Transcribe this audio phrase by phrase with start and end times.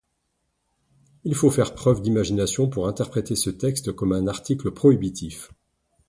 [1.25, 5.51] Il faut faire preuve d’imagination pour interpréter ce texte comme un article prohibitif.